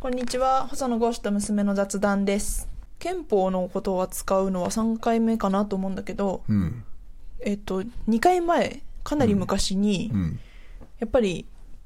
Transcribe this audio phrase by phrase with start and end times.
[0.00, 0.66] こんにちは。
[0.68, 2.70] 細野豪志と娘の雑談です。
[2.98, 6.84] 憲法のことを扱うのは3回目かなと思うんだけど、うん。
[7.40, 10.40] えっと2回前かなり昔に、うん。
[11.00, 11.44] やっぱり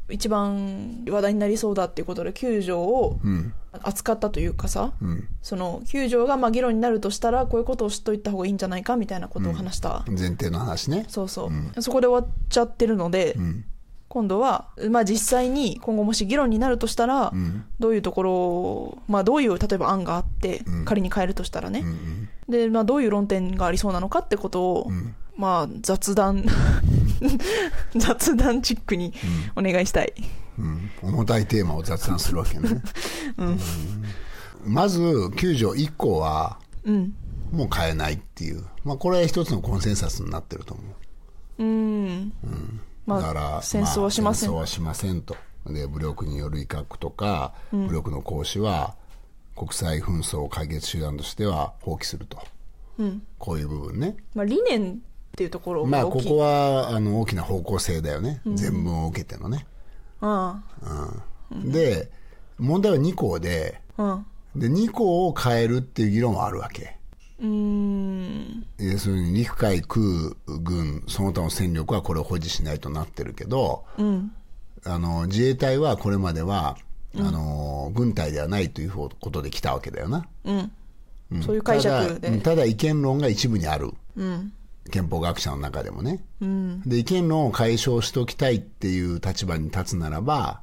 [0.08, 3.52] 一番話題になりそうだっていうことで9条をうん。
[3.82, 5.28] 扱ったというかさ、うん。
[5.42, 13.64] その9条がまあ議論になるとしたらこういうことを知っといた方がいいんじゃないかみたいなことを話した、前提の話ねそうそう、そこで終わっちゃってるので、うん
[14.14, 17.64] 今度は、まあ、実際に今後もし議論になるとしたら、うん。
[17.80, 20.84] どういうところを、まあ、どういう例えば案があって、うん。
[20.84, 25.16] 仮に変えるとしたらね、うんで、まあ、どういう論点がありそうなのかってことを、ん。
[25.36, 26.44] まあ雑談
[27.96, 29.12] 雑談チックに
[29.56, 30.14] お願いしたい、
[30.60, 30.90] うん。
[31.02, 32.82] 重たいテーマを雑談するわけね、
[33.36, 33.58] うん。
[34.64, 37.14] まず9条1項はうん。
[37.50, 40.82] もう変えないっていう、まあ、これは一つのコンセンサスになってると思
[41.58, 41.64] う。
[41.64, 42.32] うん
[43.06, 45.36] まだからあ戦争はしません、戦争はしませんと。
[45.66, 48.94] で武力による威嚇とか、武力の行使は
[49.56, 52.38] 国際紛争解決手段としては放棄すると、
[53.38, 54.16] こういう部分ね。
[54.34, 54.96] まあ、理念っ
[55.36, 59.66] ていうところまあが大きい、ここはあの大きな方向性だよね、全文を受けてのね、
[60.20, 60.62] あ
[61.50, 62.10] で
[62.58, 64.60] 問題は2項であうん。
[64.60, 66.96] で2項を変えるっていう議論はあるわけ。
[67.40, 67.93] うーん
[68.78, 70.04] 要するに陸海空
[70.46, 73.84] 軍その他の戦力はこれを保持しないとなってるけど、
[74.84, 76.76] あの自衛隊はこれまでは、
[77.16, 80.26] あの軍隊ではないということで来たわけだよな、
[81.42, 82.38] そういう解釈で。
[82.38, 84.52] ただ意見論が一部にある、うん。
[84.90, 90.60] 憲法学者の中でもね、で意見論を解消しておきたいっていう立場に立つならば、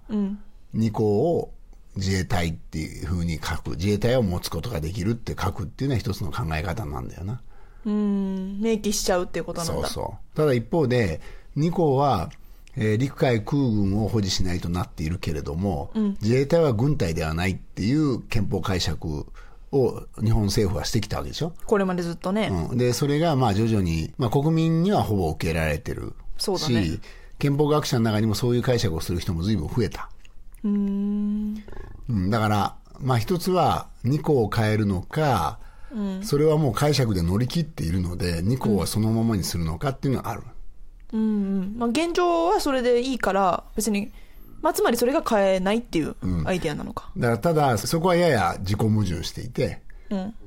[0.76, 1.54] 2項を
[1.96, 3.72] 自衛隊っていうふうに書く。
[3.72, 7.42] 自衛隊を持つことができるって書くっていうのは一つの考え方なんだよな
[7.86, 8.60] うん。
[8.62, 9.74] 明記しちゃうっていうことなんだ。
[9.74, 10.38] そうそう。
[10.38, 11.22] ただ一方で
[11.58, 12.30] 2項は、
[12.78, 19.26] えー陸海空軍を保持しないとなっているけれども、自衛隊は軍隊ではないっていう憲法解釈
[19.72, 27.00] を日本政府はしてきたわけでしょ、これまでずっとね、うん、でそれがまあ徐々に、まあ、国民にはほぼ受け入れられてるし、そうだね。
[27.40, 30.10] 憲法学者の中にもそういう解釈をする人も随分増えた。
[30.64, 31.56] うん。
[32.30, 35.58] だから、まあ、一つは2項を変えるのか、
[36.24, 40.44] それはもう解釈で乗り切っているので2項はそのままにするのかっていうのはある、
[41.18, 44.12] まあ、現状はそれでいいから別に、
[44.62, 46.16] まあ、つまりそれが変えないっていう
[46.46, 49.82] アイデアなのか、だからただそこはやや自己矛盾していて、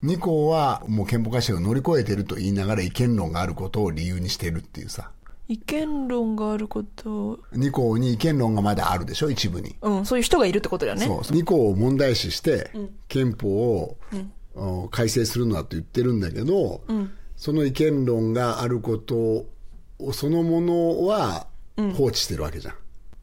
[0.03, 5.11] 2項はもう憲法解釈を乗り越えてると言いながら意見論があることを理由にしてるっていうさ。
[5.47, 7.39] 意見論があること。
[7.53, 10.07] 2項に意見論がまだあるでしょ一部に、うん。
[10.07, 11.07] そういう人がいるってことだよね。
[11.07, 12.71] そう2項を問題視して
[13.09, 14.17] 憲法を、お
[14.91, 16.83] 改正するのはと言ってるんだけど、
[17.37, 19.17] その意見論があること
[19.99, 21.47] をそのものは
[21.97, 22.75] 放置してるわけじゃん、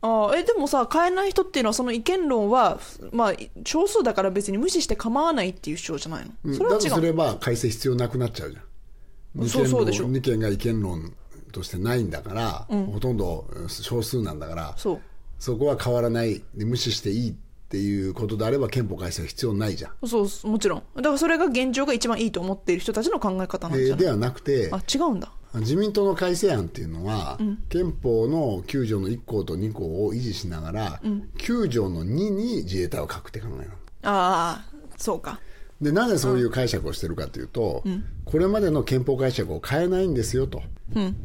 [0.01, 2.79] ああえでもさ変えない人っていうのはその意見論は
[3.11, 3.33] まあ
[3.65, 6.55] 少数だから別に無視して構わないっていう主張じゃないの、うん。
[6.55, 6.81] それは違う。
[6.83, 8.59] だとすれば改正必要なくなっちゃうじゃ
[9.43, 9.47] ん。
[9.47, 10.09] そうそうでしょ。
[10.09, 11.13] 2件が意見論
[11.51, 14.99] としてないんだから、ほとんど少数なんだからそ
[15.57, 16.43] こは変わらない。
[16.55, 17.29] で無視していい。
[17.31, 17.33] っ
[17.71, 20.83] ていうことであれば憲法改正は必要ないじゃん、そうもちろん。
[20.97, 25.31] だからそれが現状が一番いいと思っている人たちの考え方なんじゃない、えーではなくてあ違うんだ。
[25.55, 27.37] 自民党の改正案っていうのは、
[27.67, 31.01] 憲法の9条の1項と2項を維持しながら、
[31.39, 33.71] 9条の2に自衛隊を書くって考えなの。
[34.03, 34.65] ああ
[34.97, 35.41] そうか。
[35.81, 37.83] でなぜそういう解釈をしてるかというと、
[38.23, 40.61] これまでの憲法解釈を変えないんですよと、
[40.95, 41.15] うん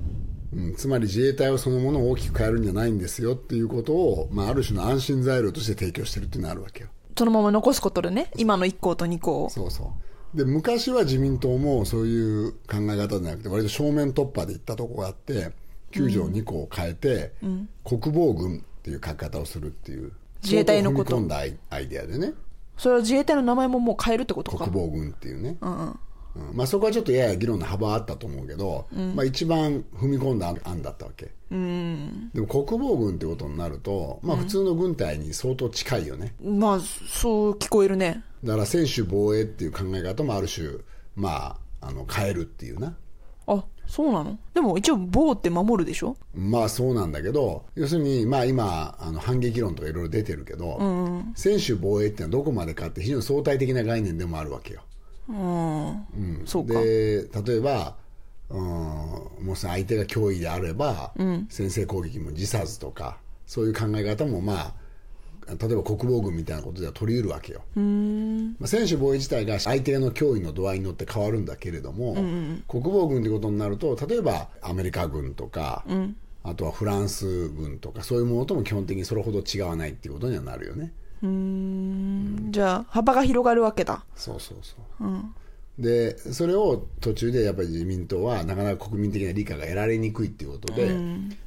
[0.77, 6.89] つまり自衛隊はそのものを大きく変えるんじゃないんですよっていうことを、まあ、ある種の安心材料として提供してるっていうのがあるわけよ。
[7.19, 9.50] そのまま残すことでね今の1項と2項を。
[9.50, 9.93] そうそ
[10.34, 10.37] う。
[10.37, 15.53] で昔は自民党もそういう考え方じゃなくて割と正面突破でいったところがあって
[15.93, 17.33] 9条2項を変えて、
[17.84, 20.12] 国防軍っていう書き方をするっていう。
[20.43, 21.16] 自衛隊のこと。
[21.16, 21.39] 込んだ
[21.71, 22.34] アイデアでね。
[22.77, 24.65] それは自衛隊の名前ももう変えるってことか。
[24.65, 25.99] 国防軍っていうね、うん
[26.53, 38.23] まあ、そこはちょっとやや議論の幅はあったと思うけど、まあ、一番踏み込んだ案だったわけ、でも国防軍ってことになると、まあ、普通の軍隊に相当近いよね、まあそう聞こえるね。
[38.45, 40.69] だから専守防衛っていう考え方もある種、
[41.15, 42.97] まあ、あの変えるっていうな。
[43.47, 44.37] あそうなの？
[44.53, 46.16] でも一応棒って守るでしょ？
[46.34, 50.78] まあそうなんだけど要するに、まあ、今あの反撃論とかいろいろ出てるけど、
[51.37, 54.83] 専守防衛っていうのはどこまでかって非常に相対的な概念でもあるわけよ
[55.28, 56.75] うん、そうか。
[56.75, 57.97] で例えば
[58.49, 61.13] うんもし相手が脅威であれば、
[61.49, 64.75] 先制攻撃も辞さずとかそういう考え方もまあ
[65.49, 72.15] 例えば国防軍みたいなことでは取り得るわけよ、まあ、専守防衛自体が相手の脅威の度合いによって変わるんだけれども、
[72.69, 75.84] 国防軍ということになると例えばアメリカ軍とか、
[76.43, 84.04] あとはフランス軍とかそういうものとも基本的にそれほど違わないっていうことにはなるよねじゃあ幅が広がるわけだ。
[84.15, 90.95] そうそうそう、でそれを途中でやっぱり自民党はなかなか国民的な理解が得られにくいっていうことで、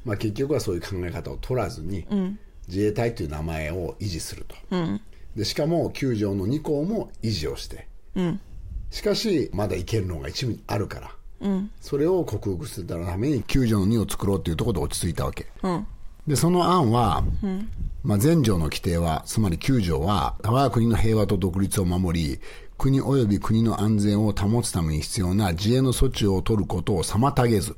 [0.04, 2.06] まあ、結局はそういう考え方を取らずに、
[2.68, 4.56] 自衛隊という名前を維持すると、
[5.36, 7.88] でしかも9条の2項も維持をして、
[8.90, 11.10] しかしまだ違憲論が一部にあるから、
[11.80, 15.46] それを克服するために9条の2を作ろうというところで落ち着いたわけ、
[16.26, 17.24] でその案は、
[18.02, 22.40] まあ、前条の規定はつまり9条は我が国の平和と独立を守り
[22.78, 27.76] 国及び国の安全を保つために必要な自衛の措置を取ることを妨げず、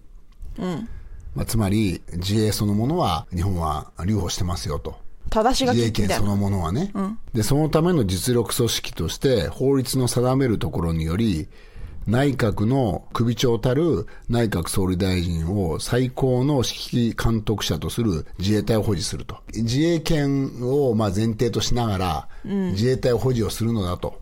[1.34, 4.96] まあ、つまり自衛そのものは日本は留保してますよと。
[5.30, 6.92] 正し書自衛権そのものはね、
[7.32, 11.48] で、そのための実力組織として法律の定めるところにより、
[12.06, 19.38] 内閣の首長たる内閣総理大臣を最高の指揮監督者とする自衛隊を保持すると。
[19.54, 24.20] 自衛権をまあ前提としながら、自衛隊を保持をするのだと。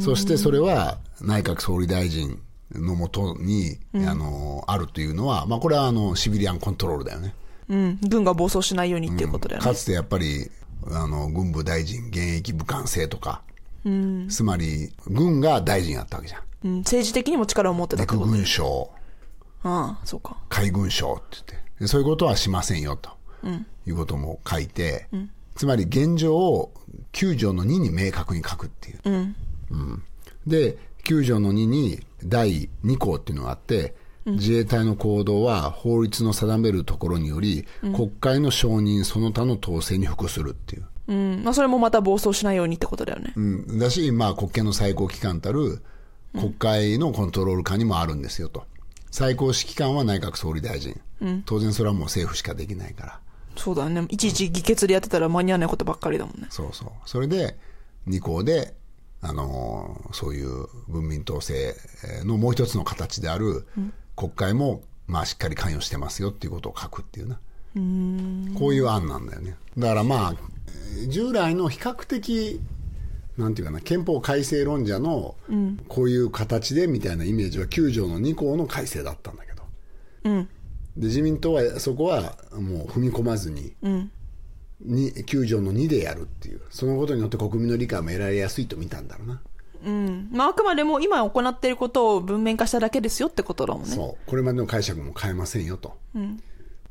[0.00, 2.40] そしてそれは内閣総理大臣
[2.72, 7.34] のもとに、あの、あるというのは、まあこれはあの、シビリアンコントロールだよね。
[7.68, 7.98] うん。
[8.08, 10.50] 軍が暴走しないようにっていうことだよね、かつてやっぱり
[10.90, 13.42] あの軍部大臣現役武官制とか、
[14.28, 18.30] つまり軍が大臣やったわけじゃんうん、政治的にも力を持ってたって陸こと？
[18.30, 18.90] 軍省。
[19.62, 20.36] ああそうか。
[20.48, 21.70] 海軍省って言って。
[21.80, 23.10] でそういうことはしませんよと、
[23.86, 25.08] いうことも書いて、
[25.54, 26.72] つまり現状を
[27.12, 29.34] 9条の2に明確に書くっていう、
[29.70, 30.02] うん。
[30.46, 33.94] で9条の2に第2項っていうのがあって
[34.26, 41.42] 自衛隊の行動は法律の定めるところにより、国会の承認その他の統制に服するっていう、うん。
[41.42, 45.82] まあ、それもまた暴走しないようにってことだよね、うん、だし、まあ、国権の最高機関たる
[46.32, 48.64] 国会のコントロール下にもあるんですよと。
[49.10, 51.00] 最高指揮官は内閣総理大臣。
[51.44, 53.20] 当然それはもう政府しかできないから。
[53.56, 56.88] そうだねいちいち議決でやってたら間に合わないことばっかりだもんねそうそう。
[57.04, 57.58] それで、
[58.08, 58.74] 2項で、
[59.20, 61.74] あのーそういう文民統制
[62.24, 63.66] のもう一つの形である、
[64.16, 67.34] 国会も、まあ、しっかり関与してますよっていうことを書くっていうな。
[68.58, 69.56] こういう案なんだよね。
[69.76, 70.34] だからまあ、
[70.94, 72.60] えー従来の比較的、
[73.36, 75.36] なんていうかな、憲法改正論者の、
[75.88, 79.60] こういう形でみたいなイメージは9条の2項の改正だったんだけど。
[80.96, 83.74] で自民党はそこはもう踏み込まずに、
[84.80, 89.40] に9条の2でやるっていう、そのことによって国民の理解も得られやすいと見たんだろうな。
[89.84, 90.28] うん。
[90.32, 93.88] まあ、あくまでも今行っていることを文面化しただけですよってことだもんね。
[93.88, 94.30] そう。
[94.30, 95.96] これまでの解釈も変えませんよと、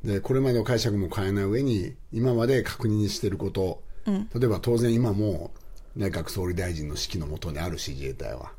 [0.03, 5.51] でこれまでの解釈も変えない上に今まで確認していること、例えば当然今も
[5.95, 8.51] 内閣総理大臣の指揮のもとにあるし自衛隊は、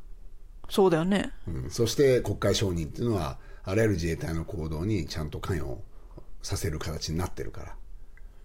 [0.69, 1.33] そうだよね。
[1.49, 1.71] うん。
[1.71, 5.79] そして国会承認っていうのはあらゆる自衛隊の行動にちゃんと関与
[6.43, 7.75] させる形になってるか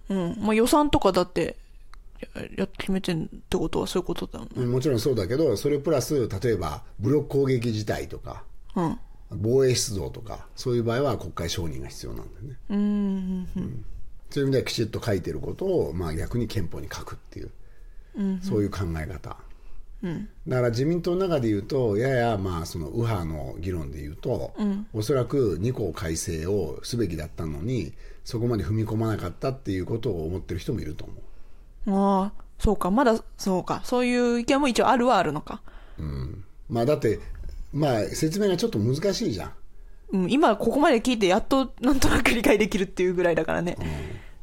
[0.09, 0.15] ら。
[0.15, 0.37] うん。
[0.39, 1.55] まあ、予算とかだって
[2.35, 4.51] やや決めてんってことはそういうことだよね。
[4.55, 4.71] うん。
[4.71, 8.43] もちろんそうだけどそれプラス例えば武力攻撃事態とか
[8.75, 8.99] うん。
[9.31, 12.55] 防衛出動とかそういう場合は国会承認が必要なんだよね。
[12.69, 13.85] うん。
[14.29, 17.51] そういう意味ではきちっと書いてることを、まあ、逆に憲法に書くっていう、
[18.41, 19.38] そういう考え方、
[20.47, 24.53] だから自民党の中で言うとややまあその右派の議論で言うと、
[24.94, 31.13] おそらく2項改正をすべきだったのにそこまで踏み込まなかったっていうことを思ってる人もいると思
[31.88, 32.21] う。
[32.23, 32.91] ああそうか。
[32.91, 33.81] まだそうか。
[33.83, 35.61] そういう意見も一応あるはあるのか、
[36.69, 37.19] まあだって
[37.73, 39.51] まあ説明がちょっと難しいじゃん。
[40.11, 43.85] うん、今ここまで聞いてやっとなんとなく理解できるっていうぐらいだからね、うん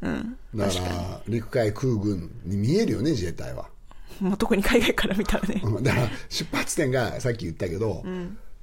[0.03, 3.69] だから陸海空軍に見えるよね自衛隊は。
[4.21, 5.61] まあ、特に海外から見たらね。
[5.65, 8.05] うんだから出発点がさっき言ったけど、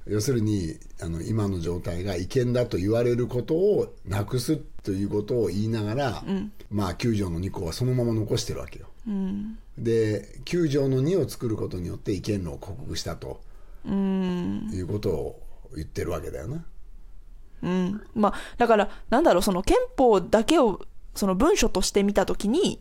[0.06, 6.24] 要するにあの今の状態が違憲だと言われることをなくすということを言いながら、
[6.70, 8.86] まあ9条の2項はそのまま残してるわけよ、
[9.76, 13.40] で9条の2を作ることによって違憲論を克服したと、
[13.86, 13.88] い
[14.80, 15.42] うことを
[15.74, 16.64] 言ってるわけだよな、
[17.62, 18.02] うん。
[18.14, 20.80] まあ、だから、なんだろう、その憲法だけを
[21.14, 22.80] その文書として見たときに、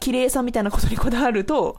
[0.00, 1.78] 綺麗さみたいなことにこだわると、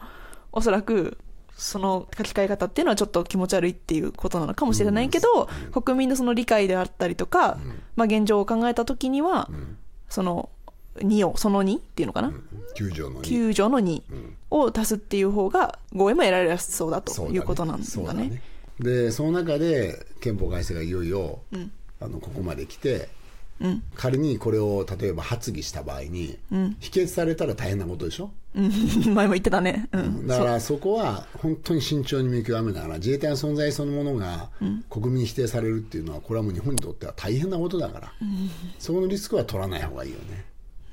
[0.51, 1.17] おそらく、
[1.55, 7.57] その書き換え方っていうのはちょっと気持ち悪いっていうことなのかもしれないけど、国民のその理解であったりとか、
[7.95, 9.49] まあ現状を考えたときには、
[10.07, 10.49] その
[10.95, 12.31] 2を、その2っていうのかな、
[12.75, 14.01] 9条の2 9条の2
[14.51, 17.85] を足すっていう方が合意も得られやすそうだということなんだね。
[17.85, 18.41] そうだね。
[18.79, 21.39] でその中で憲法改正がいよいよ、
[21.99, 23.09] あのここまで来て、
[23.95, 26.37] 仮にこれを例えば発議した場合に、
[26.79, 29.89] 否決されたら大変なことでしょ、 前も言ってたね。
[29.91, 30.27] うん。
[30.27, 34.49] だからそこは本当に慎重に見極めながら自衛隊の存在そのものが
[34.89, 38.13] 国民に否定されるっていうのはこれはもう日本にとっては大変なことだから、
[38.79, 40.17] そこのリスクは取らない方がいいよ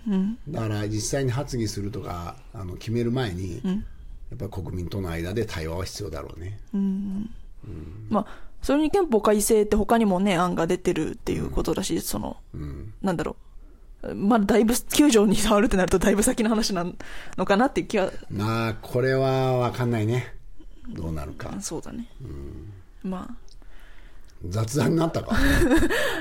[0.07, 3.73] ね、だから実際に発議するとかあの決める前に、や
[4.35, 6.59] っぱり国民との間で対話は必要だろうね。
[8.11, 8.27] まあ、
[8.67, 12.37] それに憲法改正って他にもね、案が出てるっていうことだし、その、
[13.01, 13.37] なんだろ
[14.03, 14.13] う。
[14.13, 16.85] まあ、だいぶ、9条に触るってなるとだいぶ先の話な
[17.37, 20.35] のかなっていう気は、まあ、これは分かんないね。
[20.89, 21.55] どうなるか。
[21.61, 22.09] そうだね。
[23.05, 23.37] ま
[24.49, 25.37] 雑談になったか。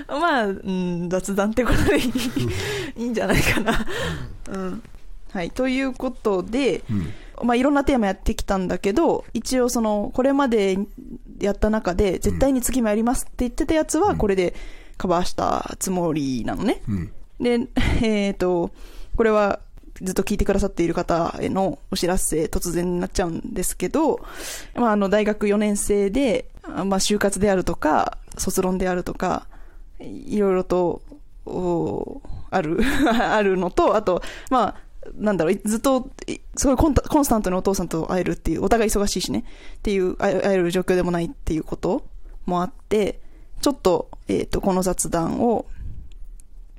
[0.07, 2.11] あ、 まあ、うん、雑談ってことでいい
[2.95, 3.87] いいんじゃないかな。
[4.49, 4.83] うん。
[5.31, 5.49] はい。
[5.49, 6.83] ということで、
[7.43, 10.77] まあ、いろんなテーマやってきたんだけど、一応その、これまで
[11.39, 14.53] やった中で、絶対に次もやりますって言ってたやつは、これで
[14.97, 16.81] カバーしたつもりなのね。
[16.87, 17.11] うん。
[17.39, 17.67] で、
[18.01, 18.71] えっ、と、
[19.15, 19.59] これは
[20.01, 24.19] ずっと聞いてくださっている方へのお知らせ突然になっちゃうんですけど、
[24.75, 29.47] まあ、あの、大学4年生で、あまあ、就活であるとか、卒論であるとか、
[29.99, 31.01] いろいろと、
[31.45, 32.79] おある、
[33.19, 34.75] あるのと、あと、まあ、
[35.15, 39.45] なんだろう、ずっと、いすごいコンタコンスタントにお父さんと会えるっていう、お互い忙しいしね、
[39.77, 42.05] っていう、会える状況でもないっていうこと
[42.45, 43.19] もあって、
[43.61, 45.65] ちょっと、えっ、と、この雑談を、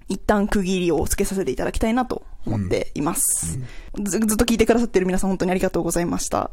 [0.09, 3.59] 一旦区切りをつけさせていただきたいなと思っています。
[4.01, 6.51] ずずっと聞いてくださってる皆さん本当にありがとうございました。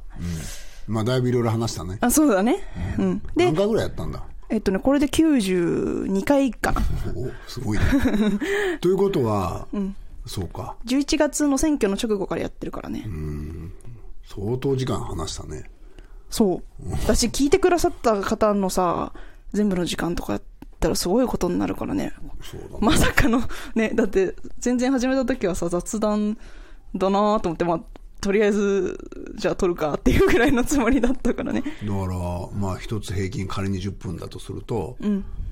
[0.88, 1.98] まあ、だいぶいろいろ話したね。
[2.02, 2.64] あ、そうだね。
[2.98, 3.20] うん。
[3.36, 4.24] で何、回ぐらいやったんだ？
[4.50, 6.82] えっとね、これで92回かな。
[7.16, 7.84] おすごいね。
[8.82, 9.68] ということは、
[10.26, 10.76] そうか。
[10.86, 13.06] 11月の選挙の直後からやってるからね。
[14.26, 15.70] 相当時間話したね。
[16.30, 16.90] そう。
[16.92, 19.14] 私聞いてくださった方のさ、
[19.52, 20.42] 全部の時間とかやっ
[20.80, 22.14] たらすごいことになるからね。
[22.42, 22.78] そうだね。
[22.80, 23.42] まさかの、
[23.76, 26.38] ね、だって全然始めた時はさ、雑談
[26.96, 27.82] だなと思って、まあ、
[28.22, 28.98] とりあえず、
[29.36, 31.62] じゃあ撮るかっていうぐらいのつもりだったからね。
[31.62, 34.98] だから、まあ、一つ平均仮に10分だとすると、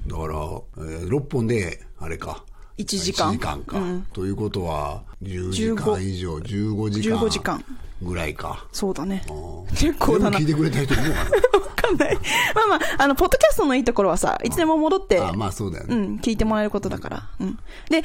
[0.07, 0.33] だから、
[0.77, 2.45] えー6本で、あれか。
[2.81, 3.79] 1時間1時間か。
[4.13, 7.19] ということは、10時間以上、15時間。
[7.19, 7.63] 15時間
[8.01, 8.65] ぐらいか。
[8.71, 9.23] そうだね。
[9.29, 10.37] うん結構だな。
[10.37, 11.19] 聞いてくれた人いるのか
[11.57, 12.15] わかんない。
[12.55, 15.95] まあまあ、あの、ポッドキャストのいいところはさ、いつでも戻って、なあまあ、そうだよね。
[15.95, 17.29] うん、聞いてもらえることだから。
[17.39, 17.59] うん。
[17.89, 18.03] で、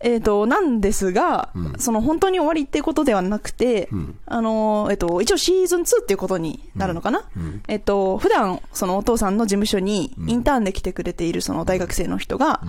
[0.00, 3.88] えっ、と、なんですが、その本当に終わりっていうことではなくて、
[4.26, 7.24] あの、えっ、と、一応シーズン2っていうことになるのかな、
[7.66, 12.60] えっ、と、普段、そのお父さんの事務所にインターンで来てくれているその大学生の人が、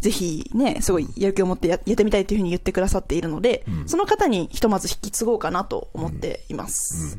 [0.00, 7.18] ぜひね、すごいやる気を持ってややってみたいというふうに言ってくださっているので、その方にひとまず引き継ごうかなと思っています。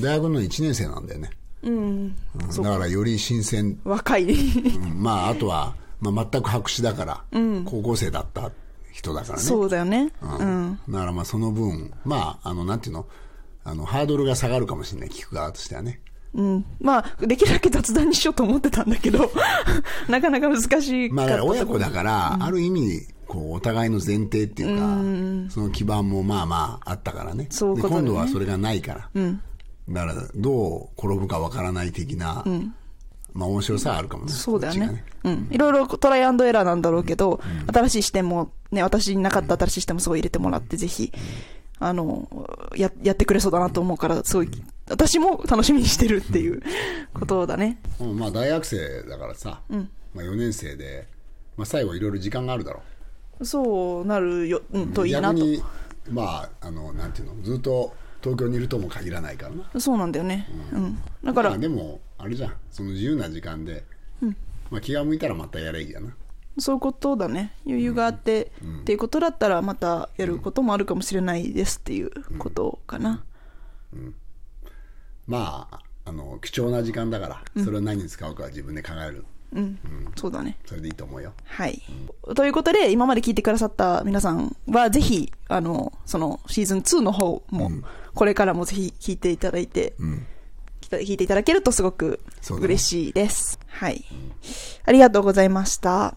[0.00, 1.30] 大学の1年生なんだよね。
[1.62, 1.74] うん。
[1.74, 2.14] うん
[2.62, 3.78] だから、より新鮮。
[3.84, 4.24] 若い。
[4.24, 7.22] うんまあ、あとは、まあ、全く白紙だから、
[7.64, 8.50] 高校生だった
[8.92, 9.44] 人だからね。
[9.44, 10.12] そうだよね。
[10.20, 13.06] うんだからまあその分、まあ、あの、なんていうの、
[13.64, 16.00] あの、ハードルが下がるかもしれない、聞く側としてはね。
[16.34, 16.64] うん。
[16.80, 19.30] まあ、できるだけ雑談にしようと思ってたんだけど、
[20.08, 27.44] なかなか難しかまあ、親子だから、ある意味、こう、お互いの前提っていうか、その基盤もまあまああったからね。
[27.44, 29.10] でそうね今度はそれがないから。
[29.88, 32.44] だから、どう転ぶかわからない的な、
[33.32, 34.32] まあ面白さはあるかもね。
[34.32, 35.04] そうだよこっちがね。
[35.24, 35.48] うん。
[35.50, 37.40] いろいろトライアンドエラーなんだろうけど、
[37.72, 41.12] 新しい視点も、ね、私になかった新しい視点もすごい入れてもらって、ぜひ、
[41.78, 42.28] あの、
[42.76, 44.50] や、やってくれそうだなと思うから、すごい、
[44.92, 46.62] 私も楽しみにしてるっていう
[47.14, 47.78] ことだね。
[47.98, 51.08] うんまあ大学生だからさ、まあ4年生で、
[51.56, 52.82] まあ最後いろいろ時間があるだろ
[53.40, 53.44] う。
[53.44, 55.44] そうなるよ、うん、といいなと。
[56.10, 59.80] まあ、あの、なんていうの、ずっと東京にいるとも限らないからな。
[59.80, 60.48] そうなんだよね。
[60.72, 61.02] うん。
[61.24, 63.84] だからまあ、でも、あれじゃん、その自由な時間で、
[64.70, 66.14] まあ気が向いたらまたやればいいやな。
[66.58, 67.52] そういうことだね。
[67.66, 73.24] 余裕があって、っていうことだったら、またやることもあるかもしれないですっていうことかな。
[75.26, 79.24] まあ、あの、貴重な時間だから、それを何に使うかは自分で考える。
[79.54, 79.78] うん。
[80.16, 80.58] そうだね。
[80.64, 81.32] それでいいと思うよ。
[81.44, 81.82] はい。
[82.34, 87.70] ということで、今まで聞いてくださった皆さんは、ぜひ、あの、その、シーズン2の方も、
[88.14, 89.94] これからもぜひ聞いていただいて、
[90.80, 93.58] 聞いていただけるとすごく嬉しいです。
[93.68, 94.04] はい。
[94.84, 96.16] ありがとうございました。